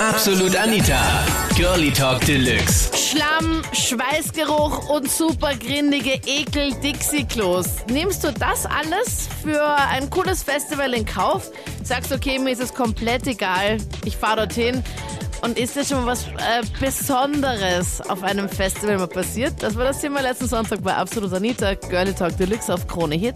[0.00, 1.26] Absolut Anita.
[1.56, 2.96] Girlie Talk Deluxe.
[2.96, 7.84] Schlamm, Schweißgeruch und super grindige Ekel Dixie-Klos.
[7.90, 11.50] Nimmst du das alles für ein cooles Festival in Kauf?
[11.82, 13.78] Sagst, okay, mir ist es komplett egal.
[14.04, 14.84] Ich fahre dorthin.
[15.42, 19.60] Und ist dir schon mal was äh, Besonderes auf einem Festival mal passiert?
[19.60, 23.34] Das war das Thema letzten Sonntag bei Absolut Anita, Girlie Talk Deluxe auf Krone Hit.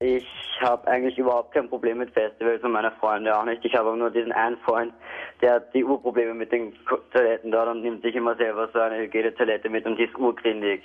[0.00, 0.24] Ich
[0.60, 3.64] habe eigentlich überhaupt kein Problem mit Festivals und meine Freunde auch nicht.
[3.64, 4.92] Ich habe nur diesen einen Freund,
[5.40, 6.72] der hat die Urprobleme mit den
[7.12, 10.82] Toiletten dort und nimmt sich immer selber so eine Hygienetoilette mit und die ist urgrindig.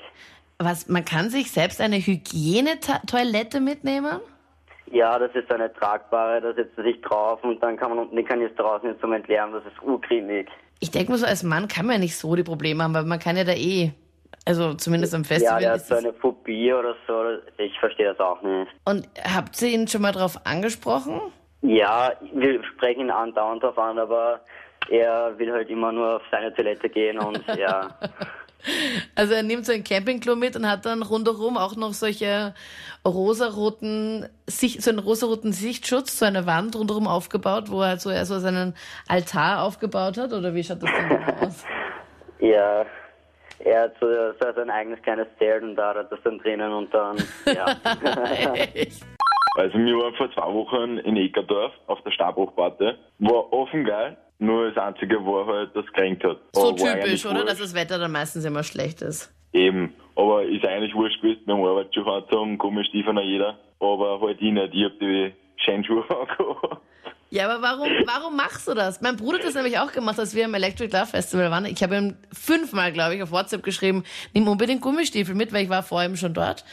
[0.59, 4.19] Was, man kann sich selbst eine Hygienetoilette mitnehmen?
[4.91, 8.15] Ja, das ist eine tragbare, da setzt er sich drauf und dann kann man unten
[8.15, 10.49] den Kanister rausnehmen zum Entleeren, das ist urgrindig.
[10.79, 13.05] Ich denke mal so, als Mann kann man ja nicht so die Probleme haben, weil
[13.05, 13.93] man kann ja da eh,
[14.45, 15.61] also zumindest am Festival.
[15.61, 17.23] Ja, der hat so eine Phobie oder so,
[17.57, 18.71] ich verstehe das auch nicht.
[18.85, 21.21] Und habt ihr ihn schon mal drauf angesprochen?
[21.61, 24.41] Ja, wir sprechen ihn andauernd drauf an, aber
[24.89, 27.89] er will halt immer nur auf seine Toilette gehen und ja.
[29.15, 32.53] Also er nimmt so ein Campingklo mit und hat dann rundherum auch noch solche
[33.05, 38.25] rosaroten, Sicht, so einen rosaroten Sichtschutz, so eine Wand rundherum aufgebaut, wo er so, er
[38.25, 38.73] so seinen
[39.07, 41.65] Altar aufgebaut hat, oder wie schaut das denn aus?
[42.39, 42.85] Ja,
[43.65, 46.71] er hat so, so sein eigenes kleines Zelt und da hat er das dann drinnen
[46.71, 47.65] und dann, ja.
[49.55, 52.93] Also wir waren vor zwei Wochen in Eckerdorf auf der Stabhochparty.
[53.19, 56.37] War offen geil, nur das Einzige war halt, dass es geregnet hat.
[56.53, 57.45] So Aber typisch, oder?
[57.45, 59.31] Dass das Wetter dann meistens immer schlecht ist.
[59.53, 59.93] Eben.
[60.15, 63.57] Aber ist eigentlich wurscht gewesen, wir haben Arbeitsschuhe angezogen, Gummistiefeln auch jeder.
[63.79, 66.72] Aber halt ich nicht, ich hab die Scheinschuhe angehabt.
[67.33, 69.01] Ja, aber warum, warum machst du das?
[69.01, 71.65] Mein Bruder hat das nämlich auch gemacht, als wir im Electric Love Festival waren.
[71.65, 74.03] Ich habe ihm fünfmal, glaube ich, auf WhatsApp geschrieben,
[74.35, 76.63] nimm unbedingt Gummistiefel mit, weil ich war vor ihm schon dort.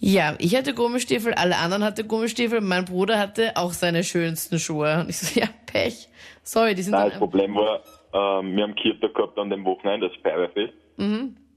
[0.00, 4.98] Ja, ich hatte Gummistiefel, alle anderen hatten Gummistiefel, mein Bruder hatte auch seine schönsten Schuhe.
[4.98, 6.08] Und ich so, ja, Pech.
[6.42, 7.80] Sorry, die sind Nein, das Problem war,
[8.12, 10.74] ähm, wir haben Kirtag gehabt an dem Wochenende, das Feuerwehrfest.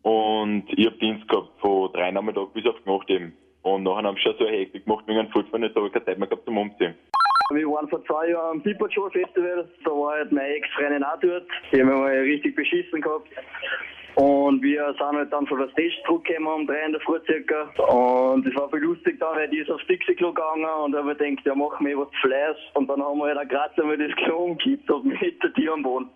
[0.03, 3.33] Und ich hab Dienst gehabt von drei Nachmittag bis auf Nacht eben.
[3.63, 5.93] Und nachher haben sie schon so eine Hektik gemacht wegen einem Fußball, jetzt habe ich
[5.93, 6.93] keine Zeit mehr gehabt zum Umziehen.
[7.49, 11.19] Wir waren vor zwei Jahren am Piper Show Festival, da war halt meine Ex-Freundin auch
[11.21, 11.47] dort.
[11.71, 13.29] Die haben wir richtig beschissen gehabt.
[14.15, 17.69] Und wir sind halt dann von der Stage zurückgekommen um drei in der Früh circa.
[17.83, 21.07] Und es war viel lustig dann, weil die ist aufs Dixie-Klo gegangen und da haben
[21.07, 22.57] wir gedacht, ja machen wir was Fleisch.
[22.73, 25.73] Und dann haben wir halt auch gerade einmal das Klo umgekippt und mit der Tür
[25.73, 26.09] am Boden.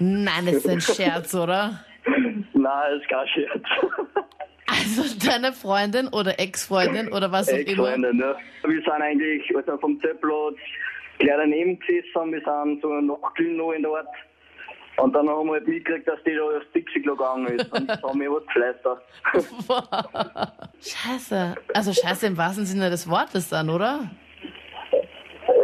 [0.00, 1.84] Nein, das ist ein Scherz, oder?
[2.04, 3.62] Nein, das ist kein Scherz.
[4.98, 7.60] Also deine Freundin oder Ex-Freundin oder was auch immer.
[7.60, 8.36] Ex-Freundin, ja.
[8.68, 10.56] Wir sind eigentlich also vom Zeltplatz
[11.18, 14.06] gleich daneben gesessen, wir sind so noch glühen noch in der Ort.
[14.96, 17.72] Und dann haben wir halt mitgekriegt, dass die da aufs Dixie-Klo gegangen ist.
[17.72, 19.02] Und jetzt haben wir was gefleistert.
[20.80, 21.54] Scheiße.
[21.74, 24.10] Also scheiße im wahrsten Sinne des Wortes dann, oder?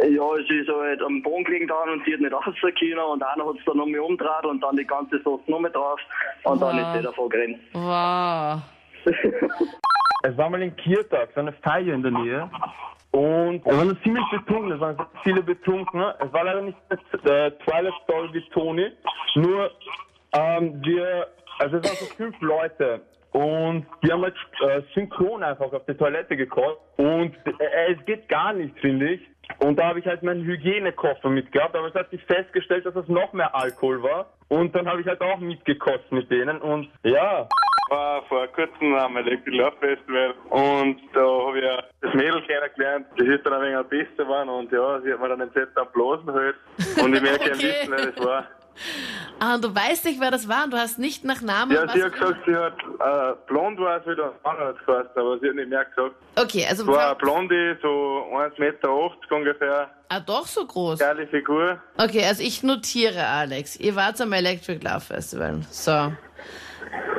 [0.09, 3.23] Ja, es ist halt am Boden gelegen dann und sie hat nicht rausgehen können und
[3.23, 5.99] einer hat es dann nochmal umgedreht und dann die ganze Sauce nochmal drauf
[6.43, 6.87] und dann Wow.
[6.87, 7.57] ist sie davon gerannt.
[7.73, 8.61] Wow.
[10.23, 12.49] Es war mal in Kirtag, so eine Feier in der Nähe.
[13.11, 16.15] Und es waren ziemlich betrunken, es waren viele Betrunkene.
[16.19, 16.77] Es war leider nicht
[17.23, 18.91] der Twilight Story wie Tony.
[19.35, 19.71] Nur,
[20.33, 21.27] ähm, wir,
[21.59, 23.01] also es waren so fünf Leute.
[23.31, 24.35] Und die haben halt
[24.67, 26.79] äh, synchron einfach auf die Toilette gekocht.
[26.97, 29.21] Und äh, es geht gar nicht, finde ich.
[29.59, 33.07] Und da habe ich halt meinen Hygienekoffer mitgehabt, aber es hat sich festgestellt, dass es
[33.07, 34.33] noch mehr Alkohol war.
[34.49, 36.59] Und dann habe ich halt auch mitgekostet mit denen.
[36.59, 37.47] Und ja,
[37.89, 41.65] war vor kurzem am Electric Love Festival und da habe ich
[42.01, 43.07] das Mädel kennengelernt.
[43.17, 45.51] Das ist dann ein wenig am besten geworden und ja, sie hat mir dann den
[45.53, 46.55] Set am Blasen halt.
[47.01, 47.53] Und ich gerne Okay.
[47.53, 48.45] wissen, wer das war.
[49.39, 51.71] Ah, und du weißt nicht, wer das war und du hast nicht nach Namen.
[51.71, 55.39] Ja, sie hat gesagt, sie hat äh, blond war sie, der Mann hat geheißen, aber
[55.39, 56.15] sie hat nicht mehr gesagt.
[56.35, 57.87] Okay, also Es war eine Blonde, so
[58.33, 58.93] 1,80 Meter
[59.31, 60.99] ungefähr, ah, doch so groß.
[60.99, 61.81] geile Figur.
[61.97, 63.77] Okay, also ich notiere, Alex.
[63.77, 65.61] Ihr wart am Electric Love Festival.
[65.71, 66.11] So.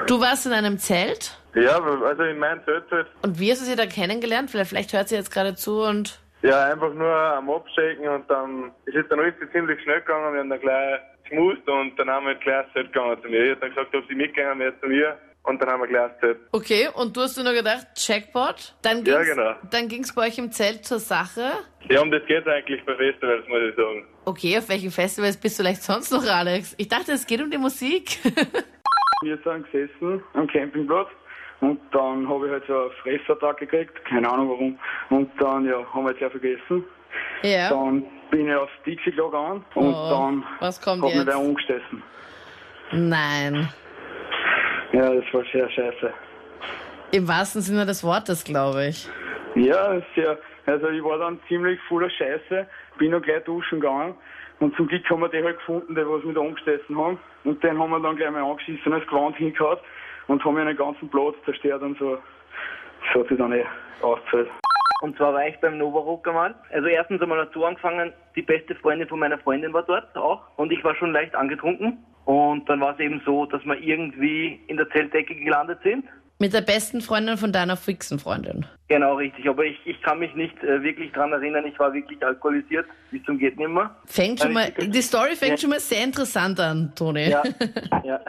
[0.08, 3.06] Du warst in einem Zelt Ja, also in meinem Zelt halt.
[3.22, 4.50] und wie hast du sie da kennengelernt?
[4.50, 6.19] Vielleicht, vielleicht hört sie jetzt gerade zu und.
[6.42, 10.32] Ja, einfach nur am Abstecken und dann ist es dann alles ziemlich schnell gegangen.
[10.32, 13.44] Wir haben dann gleich geschmust und dann haben wir gleich ins Zelt gegangen zu mir.
[13.44, 16.11] Ich hab dann gesagt, ob sie mitgegangen wäre zu mir und dann haben wir gleich
[16.12, 16.38] ins Zelt.
[16.52, 18.75] Okay, und du hast dir nur gedacht, Jackpot?
[18.82, 19.54] Dann ging's, Ja, genau.
[19.70, 21.52] Dann ging's bei euch im Zelt zur Sache.
[21.90, 24.06] Ja, um das geht eigentlich bei Festivals, muss ich sagen.
[24.25, 26.75] Okay, auf welchen Festivals bist du vielleicht sonst noch, Alex?
[26.78, 28.19] Ich dachte, es geht um die Musik.
[29.23, 31.09] Wir sind gesessen am Campingplatz
[31.61, 34.79] und dann habe ich halt so einen Fressattacke gekriegt, keine Ahnung warum.
[35.11, 36.85] Und dann ja, haben wir jetzt sehr vergessen.
[37.43, 37.69] ja.
[37.70, 41.29] Dann bin ich aufs Dixie-Klo gegangen und Oh, dann was kommt hat mich jetzt?
[41.29, 42.03] der umgestoßen.
[42.93, 43.69] Nein.
[44.93, 46.12] Ja, das war sehr scheiße.
[47.12, 49.09] Im wahrsten Sinne des Wortes, glaube ich.
[49.55, 50.38] Ja, sehr.
[50.67, 52.67] Also ich war dann ziemlich voller Scheiße,
[52.99, 54.14] bin noch gleich duschen gegangen
[54.60, 57.19] Und zum Glück haben wir die halt gefunden, die was mit angestessen haben.
[57.44, 59.78] Und den haben wir dann gleich mal angeschissen, als Gewand hingehauen
[60.26, 62.19] und haben einen ganzen Platz zerstört und so.
[63.00, 63.64] Das hat sich dann eh
[64.02, 64.49] ausgezahlt.
[65.00, 66.56] Und zwar war ich beim Novarock einmal.
[66.72, 70.43] Also erstens einmal dazu angefangen, die beste Freundin von meiner Freundin war dort auch.
[70.56, 72.04] Und ich war schon leicht angetrunken.
[72.25, 76.04] Und dann war es eben so, dass wir irgendwie in der Zeltdecke gelandet sind.
[76.40, 78.64] Mit der besten Freundin von deiner fixen Freundin.
[78.87, 79.49] Genau, richtig.
[79.49, 81.67] Aber ich, ich kann mich nicht äh, wirklich dran erinnern.
[81.67, 83.96] Ich war wirklich alkoholisiert, bis zum geht nimmer.
[84.06, 85.58] Fängt schon mal, die Story fängt ja.
[85.58, 87.29] schon mal sehr interessant an, Toni.
[87.29, 87.43] Ja,
[88.05, 88.20] ja.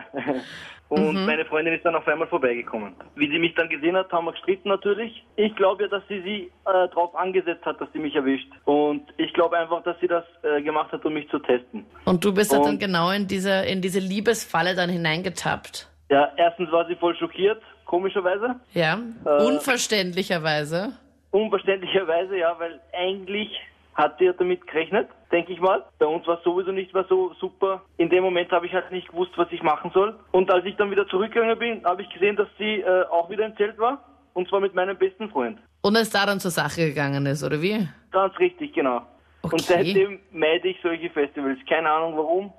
[0.90, 1.26] Und mhm.
[1.28, 2.96] meine Freundin ist dann auf einmal vorbeigekommen.
[3.16, 5.24] Wie sie mich dann gesehen hat, haben wir gestritten natürlich.
[5.36, 8.50] Ich glaube ja, dass sie sie äh, darauf angesetzt hat, dass sie mich erwischt.
[8.66, 11.86] Und ich glaube einfach, dass sie das äh, gemacht hat, um mich zu testen.
[12.06, 15.88] Und du bist Und, dann genau in diese, in diese Liebesfalle dann hineingetappt.
[16.10, 18.56] Ja, erstens war sie voll schockiert, komischerweise.
[18.74, 20.94] Ja, äh, unverständlicherweise.
[21.32, 23.50] Unverständlicherweise, ja, weil eigentlich
[23.96, 25.84] hat sie ja damit gerechnet, denke ich mal.
[25.98, 27.82] Bei uns war es sowieso nicht mehr so super.
[27.98, 30.16] In dem Moment habe ich halt nicht gewusst, was ich machen soll.
[30.32, 33.46] Und als ich dann wieder zurückgegangen bin, habe ich gesehen, dass sie äh, auch wieder
[33.46, 34.06] im Zelt war.
[34.34, 35.58] Und zwar mit meinem besten Freund.
[35.82, 37.88] Und es da dann zur Sache gegangen ist, oder wie?
[38.12, 39.02] Ganz richtig, genau.
[39.42, 39.54] Okay.
[39.54, 41.58] Und seitdem meide ich solche Festivals.
[41.68, 42.54] Keine Ahnung warum.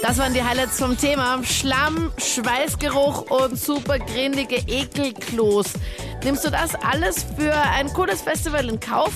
[0.00, 1.42] Das waren die Highlights vom Thema.
[1.42, 5.72] Schlamm, Schweißgeruch und super grindige Ekelklos.
[6.22, 9.12] Nimmst du das alles für ein cooles Festival in Kauf?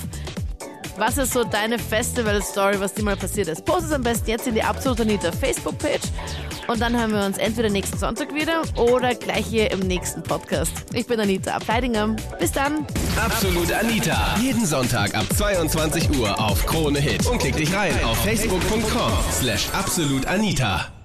[0.99, 3.65] Was ist so deine Festival-Story, was dir mal passiert ist?
[3.65, 6.03] Post es am besten jetzt in die Absolut Anita Facebook-Page
[6.69, 10.73] und dann hören wir uns entweder nächsten Sonntag wieder oder gleich hier im nächsten Podcast.
[10.93, 12.17] Ich bin Anita Ableidinger.
[12.39, 12.87] Bis dann.
[13.17, 14.37] Absolut Anita.
[14.41, 17.27] Jeden Sonntag ab 22 Uhr auf Krone Hit.
[17.27, 21.02] Und klick dich rein auf facebook.com slash absolutanita.